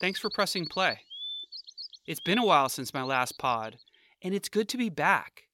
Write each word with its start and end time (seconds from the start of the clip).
Thanks 0.00 0.20
for 0.20 0.28
pressing 0.28 0.66
play. 0.66 1.00
It's 2.06 2.20
been 2.20 2.38
a 2.38 2.44
while 2.44 2.68
since 2.68 2.92
my 2.92 3.02
last 3.02 3.38
pod, 3.38 3.78
and 4.22 4.34
it's 4.34 4.48
good 4.48 4.68
to 4.68 4.76
be 4.76 4.90
back. 4.90 5.44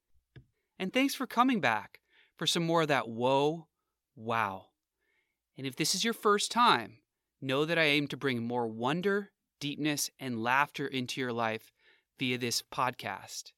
And 0.79 0.93
thanks 0.93 1.15
for 1.15 1.27
coming 1.27 1.61
back 1.61 2.01
for 2.37 2.47
some 2.47 2.65
more 2.65 2.83
of 2.83 2.89
that 2.89 3.09
whoa, 3.09 3.69
wow. 4.17 4.67
And 5.57 5.67
if 5.67 5.77
this 5.77 5.95
is 5.95 6.05
your 6.05 6.13
first 6.13 6.51
time, 6.51 6.99
know 7.41 7.65
that 7.65 7.79
I 7.79 7.85
aim 7.85 8.09
to 8.09 8.17
bring 8.17 8.43
more 8.43 8.67
wonder, 8.67 9.31
deepness, 9.61 10.11
and 10.19 10.43
laughter 10.43 10.87
into 10.87 11.21
your 11.21 11.33
life 11.33 11.73
via 12.19 12.37
this 12.37 12.63
podcast. 12.63 13.53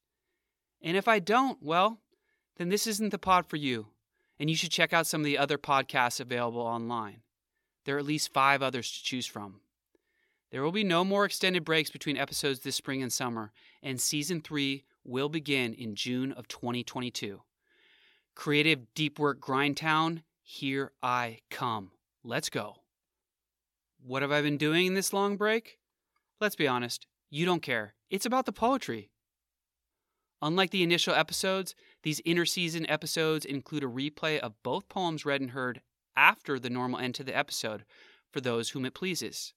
And 0.81 0.95
if 0.95 1.07
I 1.07 1.17
don't, 1.17 1.57
well, 1.63 2.01
then 2.57 2.69
this 2.69 2.85
isn't 2.85 3.09
the 3.09 3.17
pod 3.17 3.47
for 3.47 3.55
you, 3.55 3.87
and 4.39 4.51
you 4.51 4.55
should 4.55 4.71
check 4.71 4.93
out 4.93 5.07
some 5.07 5.21
of 5.21 5.25
the 5.25 5.37
other 5.37 5.57
podcasts 5.57 6.19
available 6.19 6.61
online. 6.61 7.21
There 7.85 7.95
are 7.95 7.99
at 7.99 8.05
least 8.05 8.33
five 8.33 8.61
others 8.61 8.91
to 8.91 9.03
choose 9.03 9.25
from. 9.25 9.61
There 10.51 10.63
will 10.63 10.71
be 10.71 10.83
no 10.83 11.03
more 11.03 11.25
extended 11.25 11.65
breaks 11.65 11.89
between 11.89 12.17
episodes 12.17 12.59
this 12.59 12.75
spring 12.75 13.01
and 13.01 13.11
summer, 13.11 13.51
and 13.81 13.99
season 13.99 14.41
three 14.41 14.85
will 15.03 15.29
begin 15.29 15.73
in 15.73 15.95
June 15.95 16.31
of 16.31 16.47
2022. 16.47 17.41
Creative 18.35 18.93
Deep 18.93 19.17
Work 19.17 19.39
Grindtown, 19.39 20.23
here 20.41 20.91
I 21.01 21.39
come. 21.49 21.91
Let's 22.23 22.49
go. 22.49 22.77
What 24.05 24.21
have 24.21 24.31
I 24.31 24.41
been 24.41 24.57
doing 24.57 24.87
in 24.87 24.93
this 24.93 25.13
long 25.13 25.37
break? 25.37 25.79
Let's 26.39 26.55
be 26.55 26.67
honest, 26.67 27.07
you 27.29 27.45
don't 27.45 27.61
care. 27.61 27.95
It's 28.09 28.25
about 28.25 28.45
the 28.45 28.51
poetry. 28.51 29.09
Unlike 30.41 30.71
the 30.71 30.83
initial 30.83 31.15
episodes, 31.15 31.73
these 32.03 32.21
interseason 32.21 32.85
episodes 32.87 33.45
include 33.45 33.83
a 33.83 33.87
replay 33.87 34.37
of 34.37 34.61
both 34.61 34.89
poems 34.89 35.25
read 35.25 35.41
and 35.41 35.51
heard 35.51 35.81
after 36.15 36.59
the 36.59 36.69
normal 36.69 36.99
end 36.99 37.15
to 37.15 37.23
the 37.23 37.35
episode 37.35 37.83
for 38.31 38.41
those 38.41 38.69
whom 38.69 38.85
it 38.85 38.93
pleases. 38.93 39.53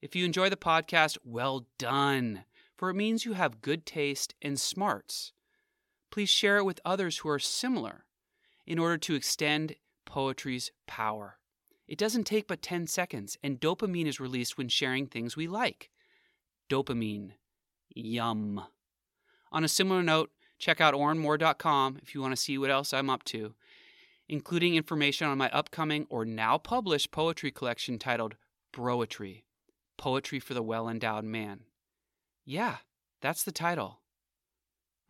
If 0.00 0.14
you 0.14 0.24
enjoy 0.24 0.48
the 0.48 0.56
podcast, 0.56 1.18
well 1.24 1.66
done, 1.76 2.44
for 2.76 2.88
it 2.88 2.94
means 2.94 3.24
you 3.24 3.32
have 3.32 3.60
good 3.60 3.84
taste 3.84 4.32
and 4.40 4.58
smarts. 4.58 5.32
Please 6.10 6.28
share 6.28 6.58
it 6.58 6.64
with 6.64 6.80
others 6.84 7.18
who 7.18 7.28
are 7.28 7.40
similar 7.40 8.04
in 8.64 8.78
order 8.78 8.96
to 8.96 9.16
extend 9.16 9.74
poetry's 10.06 10.70
power. 10.86 11.38
It 11.88 11.98
doesn't 11.98 12.24
take 12.24 12.46
but 12.46 12.62
10 12.62 12.86
seconds, 12.86 13.36
and 13.42 13.60
dopamine 13.60 14.06
is 14.06 14.20
released 14.20 14.56
when 14.56 14.68
sharing 14.68 15.06
things 15.06 15.36
we 15.36 15.48
like. 15.48 15.90
Dopamine. 16.70 17.32
Yum. 17.92 18.62
On 19.50 19.64
a 19.64 19.68
similar 19.68 20.02
note, 20.02 20.30
check 20.60 20.80
out 20.80 20.94
orenmoore.com 20.94 21.98
if 22.02 22.14
you 22.14 22.20
want 22.20 22.32
to 22.32 22.40
see 22.40 22.56
what 22.56 22.70
else 22.70 22.92
I'm 22.92 23.10
up 23.10 23.24
to, 23.24 23.54
including 24.28 24.76
information 24.76 25.26
on 25.26 25.38
my 25.38 25.50
upcoming 25.50 26.06
or 26.08 26.24
now 26.24 26.56
published 26.56 27.10
poetry 27.10 27.50
collection 27.50 27.98
titled 27.98 28.36
Broetry 28.72 29.42
Poetry 29.98 30.40
for 30.40 30.54
the 30.54 30.62
Well 30.62 30.88
Endowed 30.88 31.24
Man. 31.24 31.60
Yeah, 32.46 32.76
that's 33.20 33.42
the 33.42 33.52
title. 33.52 34.00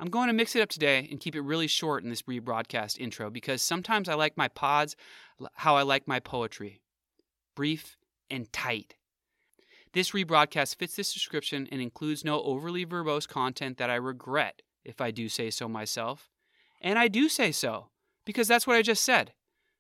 I'm 0.01 0.11
going 0.11 0.29
to 0.29 0.33
mix 0.33 0.57
it 0.57 0.63
up 0.63 0.69
today 0.69 1.09
and 1.11 1.21
keep 1.21 1.37
it 1.37 1.41
really 1.41 1.67
short 1.67 2.03
in 2.03 2.11
this 2.11 2.23
rebroadcast 2.23 2.99
intro 2.99 3.31
because 3.31 3.63
sometimes 3.63 4.09
I 4.09 4.15
like 4.15 4.37
my 4.37 4.49
pods 4.49 4.97
how 5.55 5.77
I 5.77 5.83
like 5.83 6.09
my 6.09 6.21
poetry 6.21 6.81
brief 7.55 7.97
and 8.31 8.53
tight. 8.53 8.95
This 9.93 10.13
rebroadcast 10.13 10.77
fits 10.77 10.95
this 10.95 11.13
description 11.13 11.67
and 11.73 11.81
includes 11.81 12.25
no 12.25 12.41
overly 12.43 12.87
verbose 12.87 13.27
content 13.27 13.79
that 13.79 13.91
I 13.91 13.97
regret 13.97 14.63
if 14.85 15.01
I 15.01 15.11
do 15.11 15.29
say 15.29 15.51
so 15.51 15.69
myself. 15.69 16.31
And 16.81 16.99
I 16.99 17.09
do 17.09 17.29
say 17.29 17.51
so, 17.51 17.89
because 18.25 18.47
that's 18.47 18.67
what 18.67 18.77
I 18.77 18.83
just 18.83 19.05
said. 19.05 19.33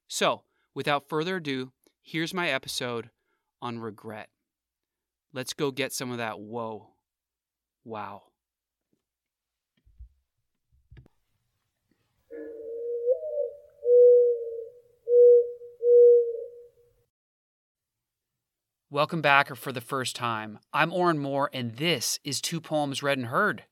So, 0.08 0.42
without 0.74 1.08
further 1.08 1.36
ado, 1.36 1.70
here's 2.02 2.34
my 2.34 2.48
episode 2.48 3.10
on 3.62 3.78
regret. 3.78 4.28
Let's 5.38 5.52
go 5.52 5.70
get 5.70 5.92
some 5.92 6.10
of 6.10 6.18
that 6.18 6.40
whoa. 6.40 6.88
Wow. 7.84 8.24
Welcome 18.90 19.22
back 19.22 19.48
or 19.48 19.54
for 19.54 19.70
the 19.70 19.80
first 19.80 20.16
time. 20.16 20.58
I'm 20.72 20.92
Oren 20.92 21.20
Moore, 21.20 21.50
and 21.52 21.76
this 21.76 22.18
is 22.24 22.40
Two 22.40 22.60
Poems 22.60 23.04
Read 23.04 23.18
and 23.18 23.28
Heard. 23.28 23.62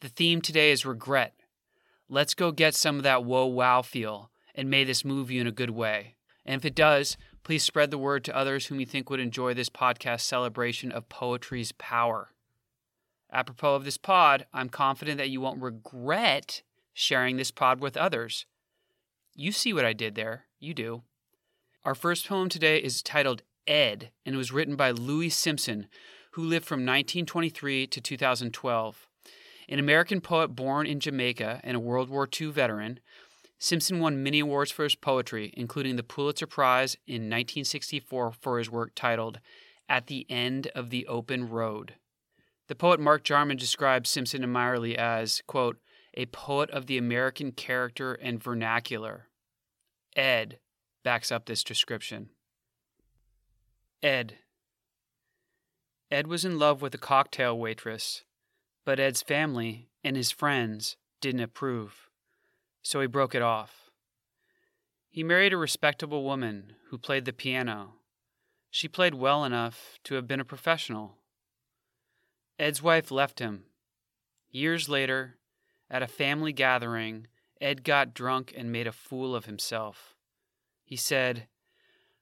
The 0.00 0.08
theme 0.08 0.40
today 0.40 0.72
is 0.72 0.84
regret. 0.84 1.34
Let's 2.08 2.34
go 2.34 2.50
get 2.50 2.74
some 2.74 2.96
of 2.96 3.04
that 3.04 3.24
whoa 3.24 3.46
wow 3.46 3.82
feel, 3.82 4.32
and 4.56 4.68
may 4.68 4.82
this 4.82 5.04
move 5.04 5.30
you 5.30 5.40
in 5.40 5.46
a 5.46 5.52
good 5.52 5.70
way. 5.70 6.16
And 6.44 6.60
if 6.60 6.64
it 6.64 6.74
does, 6.74 7.16
please 7.50 7.64
spread 7.64 7.90
the 7.90 7.98
word 7.98 8.22
to 8.22 8.36
others 8.36 8.66
whom 8.66 8.78
you 8.78 8.86
think 8.86 9.10
would 9.10 9.18
enjoy 9.18 9.52
this 9.52 9.68
podcast 9.68 10.20
celebration 10.20 10.92
of 10.92 11.08
poetry's 11.08 11.72
power. 11.72 12.30
Apropos 13.32 13.74
of 13.74 13.84
this 13.84 13.96
pod, 13.96 14.46
I'm 14.54 14.68
confident 14.68 15.18
that 15.18 15.30
you 15.30 15.40
won't 15.40 15.60
regret 15.60 16.62
sharing 16.92 17.38
this 17.38 17.50
pod 17.50 17.80
with 17.80 17.96
others. 17.96 18.46
You 19.34 19.50
see 19.50 19.72
what 19.72 19.84
I 19.84 19.92
did 19.92 20.14
there. 20.14 20.44
You 20.60 20.74
do. 20.74 21.02
Our 21.84 21.96
first 21.96 22.28
poem 22.28 22.48
today 22.48 22.78
is 22.78 23.02
titled 23.02 23.42
Ed, 23.66 24.12
and 24.24 24.36
was 24.36 24.52
written 24.52 24.76
by 24.76 24.92
Louis 24.92 25.30
Simpson, 25.30 25.88
who 26.34 26.44
lived 26.44 26.66
from 26.66 26.86
1923 26.86 27.88
to 27.88 28.00
2012. 28.00 29.08
An 29.68 29.78
American 29.80 30.20
poet 30.20 30.54
born 30.54 30.86
in 30.86 31.00
Jamaica 31.00 31.58
and 31.64 31.76
a 31.76 31.80
World 31.80 32.10
War 32.10 32.28
II 32.40 32.52
veteran, 32.52 33.00
Simpson 33.62 34.00
won 34.00 34.22
many 34.22 34.40
awards 34.40 34.70
for 34.70 34.84
his 34.84 34.94
poetry, 34.94 35.52
including 35.54 35.96
the 35.96 36.02
Pulitzer 36.02 36.46
Prize 36.46 36.96
in 37.06 37.24
1964 37.24 38.32
for 38.32 38.58
his 38.58 38.70
work 38.70 38.92
titled 38.94 39.38
At 39.86 40.06
the 40.06 40.24
End 40.30 40.68
of 40.74 40.88
the 40.88 41.06
Open 41.06 41.46
Road. 41.46 41.94
The 42.68 42.74
poet 42.74 42.98
Mark 42.98 43.22
Jarman 43.22 43.58
describes 43.58 44.08
Simpson 44.08 44.42
and 44.42 44.54
Meyerly 44.54 44.94
as, 44.94 45.42
quote, 45.46 45.76
a 46.14 46.24
poet 46.26 46.70
of 46.70 46.86
the 46.86 46.96
American 46.96 47.52
character 47.52 48.14
and 48.14 48.42
vernacular. 48.42 49.28
Ed 50.16 50.58
backs 51.04 51.30
up 51.30 51.44
this 51.44 51.62
description. 51.62 52.30
Ed. 54.02 54.38
Ed 56.10 56.26
was 56.26 56.46
in 56.46 56.58
love 56.58 56.80
with 56.80 56.94
a 56.94 56.98
cocktail 56.98 57.58
waitress, 57.58 58.24
but 58.86 58.98
Ed's 58.98 59.20
family 59.20 59.90
and 60.02 60.16
his 60.16 60.30
friends 60.30 60.96
didn't 61.20 61.42
approve, 61.42 62.09
so 62.82 63.00
he 63.00 63.06
broke 63.06 63.34
it 63.34 63.42
off. 63.42 63.90
He 65.08 65.22
married 65.24 65.52
a 65.52 65.56
respectable 65.56 66.24
woman 66.24 66.74
who 66.88 66.98
played 66.98 67.24
the 67.24 67.32
piano. 67.32 67.94
She 68.70 68.88
played 68.88 69.14
well 69.14 69.44
enough 69.44 69.98
to 70.04 70.14
have 70.14 70.28
been 70.28 70.40
a 70.40 70.44
professional. 70.44 71.16
Ed's 72.58 72.82
wife 72.82 73.10
left 73.10 73.40
him. 73.40 73.64
Years 74.50 74.88
later, 74.88 75.36
at 75.90 76.02
a 76.02 76.06
family 76.06 76.52
gathering, 76.52 77.26
Ed 77.60 77.84
got 77.84 78.14
drunk 78.14 78.54
and 78.56 78.70
made 78.70 78.86
a 78.86 78.92
fool 78.92 79.34
of 79.34 79.46
himself. 79.46 80.14
He 80.84 80.96
said, 80.96 81.46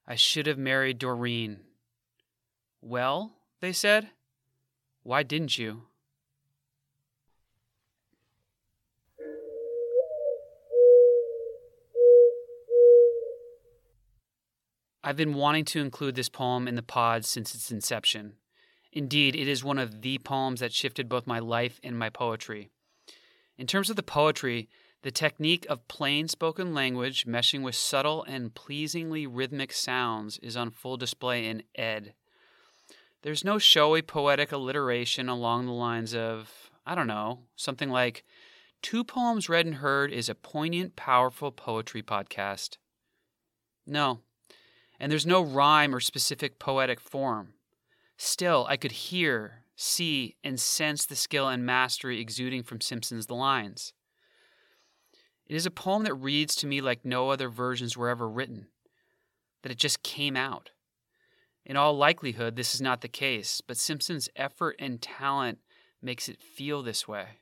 I 0.07 0.15
should 0.15 0.47
have 0.47 0.59
married 0.59 0.99
Doreen. 0.99 1.61
Well, 2.81 3.33
they 3.61 3.73
said, 3.73 4.11
why 5.03 5.23
didn't 5.23 5.59
you? 5.59 5.83
I've 15.09 15.17
been 15.17 15.33
wanting 15.33 15.65
to 15.65 15.81
include 15.81 16.17
this 16.17 16.29
poem 16.29 16.69
in 16.69 16.75
the 16.75 16.83
pod 16.83 17.25
since 17.25 17.55
its 17.55 17.71
inception. 17.71 18.35
Indeed, 18.93 19.35
it 19.35 19.49
is 19.49 19.65
one 19.65 19.79
of 19.79 20.03
the 20.03 20.19
poems 20.19 20.61
that 20.61 20.75
shifted 20.75 21.09
both 21.09 21.27
my 21.27 21.39
life 21.39 21.81
and 21.83 21.99
my 21.99 22.11
poetry. 22.11 22.69
In 23.57 23.67
terms 23.67 23.89
of 23.89 23.97
the 23.97 24.03
poetry, 24.03 24.69
the 25.01 25.11
technique 25.11 25.65
of 25.71 25.89
plain 25.89 26.29
spoken 26.29 26.75
language 26.75 27.25
meshing 27.25 27.63
with 27.63 27.75
subtle 27.75 28.23
and 28.25 28.55
pleasingly 28.55 29.27
rhythmic 29.27 29.73
sounds 29.73 30.37
is 30.43 30.59
on 30.59 30.71
full 30.71 30.99
display 30.99 31.47
in 31.47 31.63
Ed. 31.75 32.13
There's 33.23 33.43
no 33.43 33.57
showy 33.57 34.03
poetic 34.03 34.53
alliteration 34.53 35.31
along 35.31 35.65
the 35.65 35.73
lines 35.73 36.15
of, 36.15 36.71
I 36.85 36.95
don't 36.95 37.07
know, 37.07 37.45
something 37.57 37.89
like, 37.89 38.25
Two 38.83 39.05
Poems 39.05 39.49
Read 39.49 39.65
and 39.65 39.77
Heard 39.77 40.13
is 40.13 40.29
a 40.29 40.35
poignant, 40.35 40.97
powerful 40.97 41.51
poetry 41.51 42.03
podcast. 42.03 42.77
No. 43.87 44.21
And 45.01 45.13
there's 45.13 45.27
no 45.27 45.43
rhyme 45.43 45.95
or 45.95 46.01
specific 46.01 46.59
poetic 46.59 47.01
form. 47.01 47.55
Still, 48.17 48.67
I 48.69 48.77
could 48.77 48.93
hear, 48.93 49.63
see, 49.77 50.37
and 50.43 50.59
sense 50.59 51.07
the 51.07 51.15
skill 51.15 51.49
and 51.49 51.65
mastery 51.65 52.21
exuding 52.21 52.65
from 52.65 52.81
Simpson's 52.81 53.31
lines. 53.31 53.93
It 55.47 55.55
is 55.55 55.67
a 55.67 55.71
poem 55.71 56.03
that 56.05 56.15
reads 56.15 56.57
to 56.57 56.67
me 56.67 56.81
like 56.81 57.05
no 57.05 57.31
other 57.31 57.49
versions 57.49 57.97
were 57.97 58.09
ever 58.09 58.29
written, 58.29 58.67
that 59.63 59.73
it 59.73 59.79
just 59.79 60.03
came 60.03 60.37
out. 60.37 60.71
In 61.65 61.77
all 61.77 61.97
likelihood, 61.97 62.57
this 62.57 62.75
is 62.75 62.81
not 62.81 63.01
the 63.01 63.09
case, 63.09 63.61
but 63.61 63.77
Simpson's 63.77 64.29
effort 64.35 64.77
and 64.79 65.01
talent 65.01 65.59
makes 66.03 66.29
it 66.29 66.43
feel 66.43 66.83
this 66.83 67.07
way. 67.07 67.39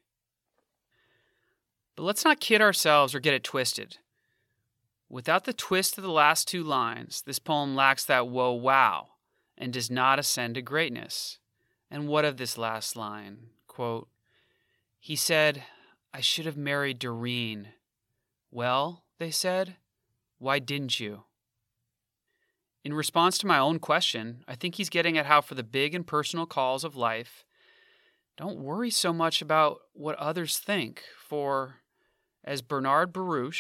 But 1.97 2.02
let's 2.02 2.25
not 2.25 2.41
kid 2.41 2.61
ourselves 2.61 3.14
or 3.14 3.20
get 3.20 3.35
it 3.35 3.44
twisted. 3.44 3.99
Without 5.08 5.44
the 5.44 5.53
twist 5.53 5.97
of 5.97 6.05
the 6.05 6.11
last 6.11 6.49
two 6.49 6.64
lines, 6.64 7.23
this 7.23 7.38
poem 7.38 7.76
lacks 7.76 8.05
that 8.05 8.29
whoa 8.29 8.53
wow, 8.53 9.08
and 9.56 9.73
does 9.73 9.91
not 9.91 10.19
ascend 10.19 10.56
to 10.56 10.62
greatness. 10.62 11.38
And 11.91 12.08
what 12.08 12.25
of 12.25 12.37
this 12.37 12.58
last 12.58 12.97
line? 12.97 13.50
Quote, 13.69 14.08
he 14.99 15.14
said, 15.14 15.62
I 16.12 16.20
should 16.20 16.47
have 16.47 16.56
married 16.56 16.99
Doreen. 16.99 17.69
Well, 18.50 19.05
they 19.19 19.31
said, 19.31 19.76
why 20.38 20.58
didn't 20.58 20.99
you? 20.99 21.25
In 22.85 22.93
response 22.94 23.38
to 23.38 23.47
my 23.47 23.59
own 23.59 23.79
question, 23.79 24.44
I 24.49 24.55
think 24.55 24.75
he's 24.75 24.91
getting 24.91 25.17
at 25.19 25.26
how, 25.26 25.41
for 25.41 25.55
the 25.55 25.62
big 25.62 25.94
and 25.94 26.06
personal 26.06 26.47
calls 26.47 26.85
of 26.85 26.97
life, 26.97 27.44
don't 28.37 28.59
worry 28.59 28.91
so 28.91 29.12
much 29.12 29.41
about 29.41 29.79
what 29.93 30.17
others 30.17 30.59
think. 30.59 31.02
For, 31.19 31.76
as 32.44 32.62
Bernard 32.62 33.12
Baruch, 33.12 33.55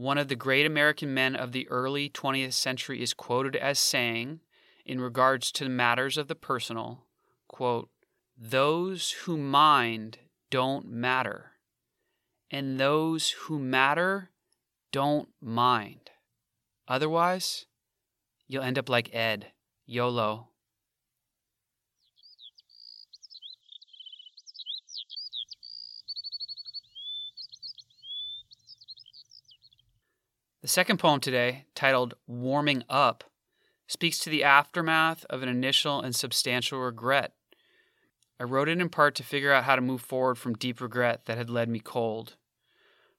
one 0.00 0.16
of 0.16 0.28
the 0.28 0.34
great 0.34 0.64
American 0.64 1.12
men 1.12 1.36
of 1.36 1.52
the 1.52 1.68
early 1.68 2.08
20th 2.08 2.54
century, 2.54 3.02
is 3.02 3.12
quoted 3.12 3.54
as 3.54 3.78
saying, 3.78 4.40
in 4.86 4.98
regards 4.98 5.52
to 5.52 5.68
matters 5.68 6.16
of 6.16 6.26
the 6.26 6.34
personal, 6.34 7.04
quote, 7.48 7.90
those 8.34 9.10
who 9.10 9.36
mind 9.36 10.16
don't 10.50 10.88
matter, 10.88 11.52
and 12.50 12.80
those 12.80 13.32
who 13.32 13.58
matter 13.58 14.30
don't 14.90 15.28
mind. 15.38 16.10
Otherwise, 16.88 17.66
you'll 18.48 18.62
end 18.62 18.78
up 18.78 18.88
like 18.88 19.14
Ed, 19.14 19.52
YOLO. 19.84 20.48
The 30.62 30.68
second 30.68 30.98
poem 30.98 31.20
today, 31.20 31.64
titled 31.74 32.12
Warming 32.26 32.84
Up, 32.90 33.24
speaks 33.86 34.18
to 34.18 34.30
the 34.30 34.44
aftermath 34.44 35.24
of 35.30 35.42
an 35.42 35.48
initial 35.48 36.02
and 36.02 36.14
substantial 36.14 36.80
regret. 36.80 37.32
I 38.38 38.44
wrote 38.44 38.68
it 38.68 38.78
in 38.78 38.90
part 38.90 39.14
to 39.14 39.22
figure 39.22 39.52
out 39.52 39.64
how 39.64 39.74
to 39.74 39.80
move 39.80 40.02
forward 40.02 40.36
from 40.36 40.52
deep 40.52 40.82
regret 40.82 41.24
that 41.24 41.38
had 41.38 41.48
led 41.48 41.70
me 41.70 41.80
cold. 41.80 42.36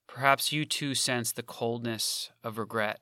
Perhaps 0.08 0.52
you 0.52 0.66
too 0.66 0.94
sense 0.94 1.32
the 1.32 1.42
coldness 1.42 2.30
of 2.44 2.60
regret. 2.60 3.00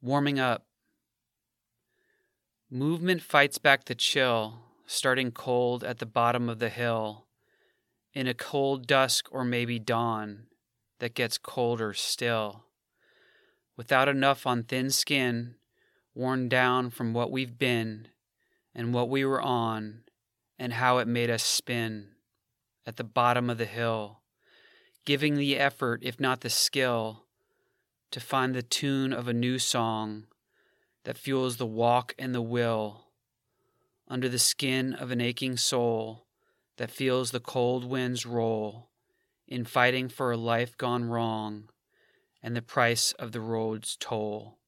Warming 0.00 0.38
up. 0.40 0.64
Movement 2.70 3.20
fights 3.20 3.58
back 3.58 3.84
the 3.84 3.94
chill, 3.94 4.60
starting 4.86 5.30
cold 5.30 5.84
at 5.84 5.98
the 5.98 6.06
bottom 6.06 6.48
of 6.48 6.58
the 6.58 6.70
hill, 6.70 7.26
in 8.14 8.26
a 8.26 8.34
cold 8.34 8.86
dusk 8.86 9.28
or 9.30 9.44
maybe 9.44 9.78
dawn 9.78 10.46
that 10.98 11.14
gets 11.14 11.38
colder 11.38 11.92
still. 11.92 12.64
Without 13.76 14.08
enough 14.08 14.46
on 14.46 14.62
thin 14.62 14.90
skin, 14.90 15.56
worn 16.14 16.48
down 16.48 16.90
from 16.90 17.12
what 17.12 17.30
we've 17.30 17.58
been 17.58 18.08
and 18.74 18.92
what 18.92 19.08
we 19.08 19.24
were 19.24 19.40
on, 19.40 20.02
and 20.58 20.74
how 20.74 20.98
it 20.98 21.08
made 21.08 21.30
us 21.30 21.42
spin 21.42 22.08
at 22.86 22.96
the 22.96 23.04
bottom 23.04 23.50
of 23.50 23.58
the 23.58 23.66
hill, 23.66 24.20
giving 25.04 25.36
the 25.36 25.58
effort, 25.58 26.00
if 26.02 26.20
not 26.20 26.40
the 26.40 26.50
skill, 26.50 27.24
to 28.10 28.20
find 28.20 28.54
the 28.54 28.62
tune 28.62 29.12
of 29.12 29.28
a 29.28 29.32
new 29.32 29.58
song 29.58 30.26
that 31.04 31.18
fuels 31.18 31.56
the 31.56 31.66
walk 31.66 32.14
and 32.18 32.34
the 32.34 32.42
will 32.42 33.06
under 34.08 34.28
the 34.28 34.38
skin 34.38 34.92
of 34.94 35.10
an 35.10 35.20
aching 35.20 35.56
soul 35.56 36.26
that 36.76 36.90
feels 36.90 37.30
the 37.30 37.40
cold 37.40 37.84
winds 37.84 38.24
roll 38.24 38.88
in 39.48 39.64
fighting 39.64 40.08
for 40.08 40.32
a 40.32 40.36
life 40.36 40.76
gone 40.76 41.04
wrong, 41.04 41.68
and 42.42 42.56
the 42.56 42.62
price 42.62 43.12
of 43.12 43.32
the 43.32 43.40
road's 43.40 43.96
toll 43.96 44.58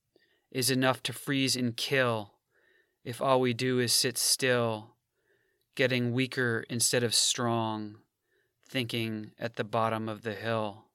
is 0.50 0.70
enough 0.70 1.02
to 1.02 1.12
freeze 1.12 1.56
and 1.56 1.76
kill 1.76 2.34
if 3.04 3.22
all 3.22 3.40
we 3.40 3.54
do 3.54 3.78
is 3.78 3.92
sit 3.92 4.18
still, 4.18 4.94
getting 5.74 6.12
weaker 6.12 6.64
instead 6.68 7.02
of 7.02 7.14
strong, 7.14 7.96
thinking 8.68 9.30
at 9.38 9.56
the 9.56 9.64
bottom 9.64 10.08
of 10.08 10.22
the 10.22 10.34
hill. 10.34 10.87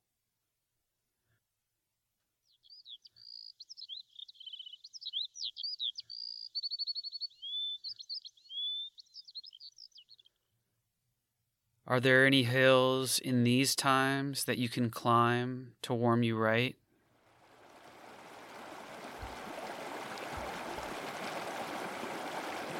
Are 11.86 12.00
there 12.00 12.26
any 12.26 12.44
hills 12.44 13.20
in 13.20 13.44
these 13.44 13.76
times 13.76 14.46
that 14.46 14.58
you 14.58 14.70
can 14.70 14.90
climb 14.90 15.74
to 15.82 15.94
warm 15.94 16.24
you 16.24 16.38
right? 16.38 16.78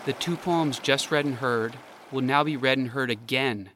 The 0.06 0.14
two 0.14 0.38
poems 0.38 0.80
just 0.80 1.12
read 1.12 1.26
and 1.26 1.36
heard 1.36 1.78
will 2.12 2.22
now 2.22 2.46
be 2.46 2.56
read 2.56 2.78
and 2.78 2.90
heard 2.90 3.10
again, 3.10 3.72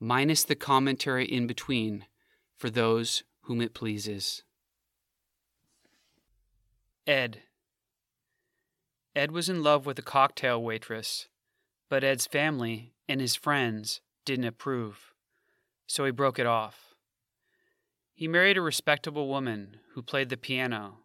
minus 0.00 0.42
the 0.42 0.54
commentary 0.54 1.26
in 1.26 1.46
between, 1.46 2.06
for 2.56 2.70
those 2.70 3.24
whom 3.42 3.60
it 3.60 3.74
pleases. 3.74 4.42
Ed. 7.06 7.42
Ed 9.14 9.32
was 9.32 9.50
in 9.50 9.62
love 9.62 9.84
with 9.84 9.98
a 9.98 10.02
cocktail 10.02 10.62
waitress, 10.62 11.28
but 11.90 12.04
Ed's 12.04 12.26
family 12.26 12.94
and 13.06 13.20
his 13.20 13.34
friends 13.34 14.00
didn't 14.24 14.44
approve, 14.44 15.12
so 15.86 16.04
he 16.04 16.10
broke 16.10 16.38
it 16.38 16.46
off. 16.46 16.94
He 18.14 18.28
married 18.28 18.56
a 18.56 18.62
respectable 18.62 19.28
woman 19.28 19.78
who 19.94 20.02
played 20.02 20.28
the 20.28 20.36
piano. 20.36 20.98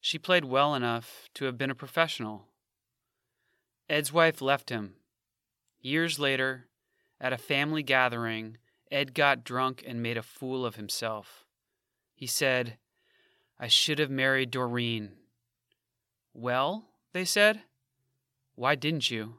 She 0.00 0.18
played 0.18 0.44
well 0.44 0.74
enough 0.74 1.28
to 1.34 1.44
have 1.44 1.58
been 1.58 1.70
a 1.70 1.74
professional. 1.74 2.46
Ed's 3.88 4.12
wife 4.12 4.40
left 4.40 4.70
him. 4.70 4.94
Years 5.80 6.18
later, 6.18 6.68
at 7.20 7.32
a 7.32 7.38
family 7.38 7.82
gathering, 7.82 8.58
Ed 8.90 9.14
got 9.14 9.44
drunk 9.44 9.82
and 9.86 10.02
made 10.02 10.16
a 10.16 10.22
fool 10.22 10.64
of 10.64 10.76
himself. 10.76 11.44
He 12.14 12.26
said, 12.26 12.78
I 13.58 13.68
should 13.68 13.98
have 13.98 14.10
married 14.10 14.50
Doreen. 14.50 15.12
Well, 16.32 16.84
they 17.12 17.24
said, 17.24 17.62
why 18.54 18.74
didn't 18.74 19.10
you? 19.10 19.34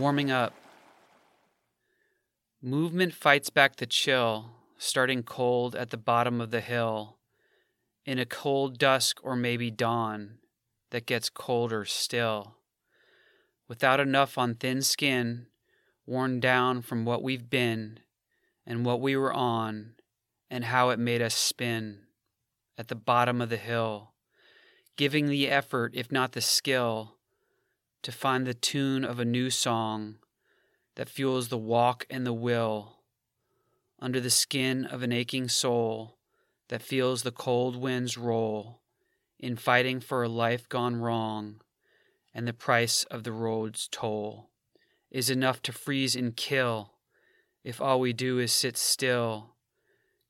Warming 0.00 0.30
up. 0.30 0.54
Movement 2.62 3.12
fights 3.12 3.50
back 3.50 3.76
the 3.76 3.84
chill, 3.84 4.46
starting 4.78 5.22
cold 5.22 5.76
at 5.76 5.90
the 5.90 5.98
bottom 5.98 6.40
of 6.40 6.50
the 6.50 6.62
hill, 6.62 7.18
in 8.06 8.18
a 8.18 8.24
cold 8.24 8.78
dusk 8.78 9.20
or 9.22 9.36
maybe 9.36 9.70
dawn 9.70 10.38
that 10.88 11.04
gets 11.04 11.28
colder 11.28 11.84
still. 11.84 12.54
Without 13.68 14.00
enough 14.00 14.38
on 14.38 14.54
thin 14.54 14.80
skin, 14.80 15.48
worn 16.06 16.40
down 16.40 16.80
from 16.80 17.04
what 17.04 17.22
we've 17.22 17.50
been 17.50 18.00
and 18.66 18.86
what 18.86 19.02
we 19.02 19.14
were 19.14 19.34
on, 19.34 19.96
and 20.50 20.64
how 20.64 20.88
it 20.88 20.98
made 20.98 21.20
us 21.20 21.34
spin 21.34 22.06
at 22.78 22.88
the 22.88 22.94
bottom 22.94 23.42
of 23.42 23.50
the 23.50 23.58
hill, 23.58 24.14
giving 24.96 25.28
the 25.28 25.50
effort, 25.50 25.92
if 25.94 26.10
not 26.10 26.32
the 26.32 26.40
skill 26.40 27.16
to 28.02 28.12
find 28.12 28.46
the 28.46 28.54
tune 28.54 29.04
of 29.04 29.18
a 29.18 29.24
new 29.24 29.50
song 29.50 30.16
that 30.96 31.08
fuels 31.08 31.48
the 31.48 31.58
walk 31.58 32.06
and 32.10 32.26
the 32.26 32.32
will 32.32 32.96
under 33.98 34.20
the 34.20 34.30
skin 34.30 34.84
of 34.84 35.02
an 35.02 35.12
aching 35.12 35.48
soul 35.48 36.16
that 36.68 36.82
feels 36.82 37.22
the 37.22 37.32
cold 37.32 37.76
winds 37.76 38.16
roll 38.16 38.80
in 39.38 39.56
fighting 39.56 40.00
for 40.00 40.22
a 40.22 40.28
life 40.28 40.68
gone 40.68 40.96
wrong 40.96 41.60
and 42.34 42.46
the 42.46 42.52
price 42.52 43.04
of 43.04 43.24
the 43.24 43.32
road's 43.32 43.88
toll 43.90 44.50
is 45.10 45.28
enough 45.28 45.60
to 45.62 45.72
freeze 45.72 46.14
and 46.14 46.36
kill 46.36 46.92
if 47.64 47.80
all 47.80 48.00
we 48.00 48.12
do 48.12 48.38
is 48.38 48.52
sit 48.52 48.76
still 48.76 49.54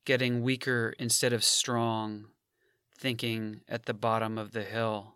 getting 0.05 0.43
weaker 0.43 0.95
instead 0.99 1.33
of 1.33 1.45
strong 1.45 2.25
thinking 2.99 3.61
at 3.69 3.87
the 3.87 3.95
bottom 3.95 4.39
of 4.39 4.53
the 4.53 4.63
hill 4.63 5.15